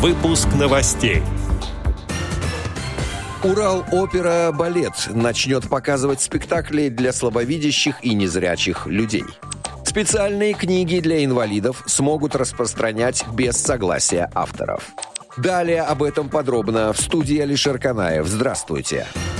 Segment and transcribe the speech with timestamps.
[0.00, 1.22] Выпуск новостей.
[3.44, 9.26] Урал-опера-балет начнет показывать спектакли для слабовидящих и незрячих людей.
[9.84, 14.88] Специальные книги для инвалидов смогут распространять без согласия авторов.
[15.36, 18.26] Далее об этом подробно в студии Алишер Канаев.
[18.26, 19.06] Здравствуйте.
[19.06, 19.39] Здравствуйте.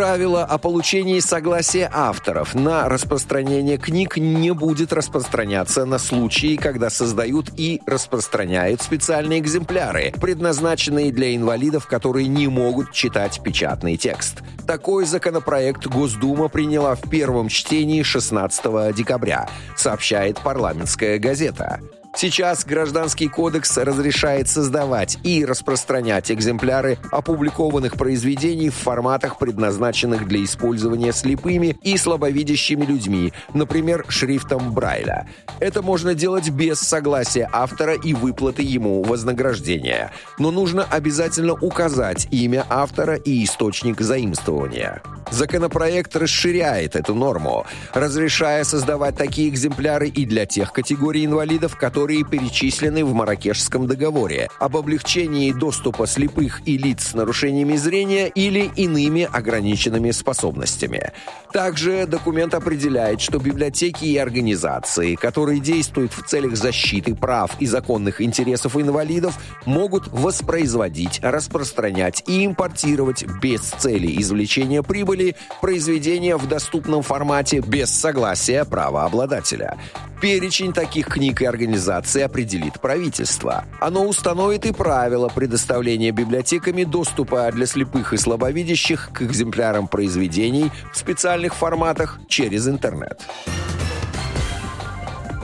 [0.00, 7.50] Правило о получении согласия авторов на распространение книг не будет распространяться на случаи, когда создают
[7.58, 14.38] и распространяют специальные экземпляры, предназначенные для инвалидов, которые не могут читать печатный текст.
[14.66, 21.78] Такой законопроект Госдума приняла в первом чтении 16 декабря, сообщает парламентская газета.
[22.14, 31.12] Сейчас Гражданский кодекс разрешает создавать и распространять экземпляры опубликованных произведений в форматах, предназначенных для использования
[31.12, 35.28] слепыми и слабовидящими людьми, например, шрифтом Брайля.
[35.60, 40.10] Это можно делать без согласия автора и выплаты ему вознаграждения.
[40.38, 45.00] Но нужно обязательно указать имя автора и источник заимствования.
[45.30, 53.04] Законопроект расширяет эту норму, разрешая создавать такие экземпляры и для тех категорий инвалидов, которые перечислены
[53.04, 60.10] в Маракешском договоре об облегчении доступа слепых и лиц с нарушениями зрения или иными ограниченными
[60.10, 61.12] способностями.
[61.52, 68.20] Также документ определяет, что библиотеки и организации, которые действуют в целях защиты прав и законных
[68.20, 77.60] интересов инвалидов, могут воспроизводить, распространять и импортировать без цели извлечения прибыли произведения в доступном формате
[77.60, 79.76] без согласия правообладателя.
[80.20, 83.64] Перечень таких книг и организаций определит правительство.
[83.80, 90.98] Оно установит и правила предоставления библиотеками доступа для слепых и слабовидящих к экземплярам произведений в
[90.98, 93.22] специальных форматах через интернет.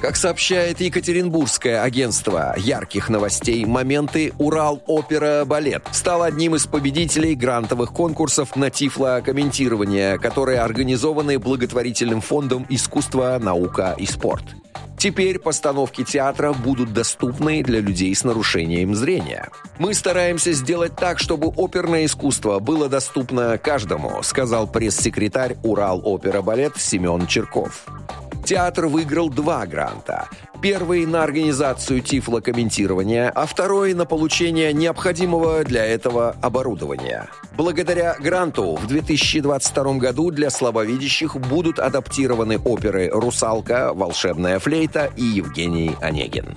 [0.00, 8.70] Как сообщает Екатеринбургское агентство ярких новостей, моменты «Урал-опера-балет» стал одним из победителей грантовых конкурсов на
[8.70, 14.44] тифло-комментирование, которые организованы благотворительным фондом «Искусство, наука и спорт».
[14.98, 19.48] Теперь постановки театра будут доступны для людей с нарушением зрения.
[19.78, 27.86] Мы стараемся сделать так, чтобы оперное искусство было доступно каждому, сказал пресс-секретарь Урал-опера-балет Семен Черков.
[28.46, 30.28] Театр выиграл два гранта.
[30.62, 37.28] Первый на организацию тифлокомментирования, а второй на получение необходимого для этого оборудования.
[37.56, 45.96] Благодаря гранту в 2022 году для слабовидящих будут адаптированы оперы «Русалка», «Волшебная флейта» и «Евгений
[46.00, 46.56] Онегин».